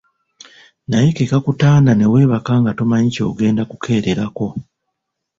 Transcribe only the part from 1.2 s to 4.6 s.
kakutanda ne weebaka nga tomanyi ky'ogenda kukeererako.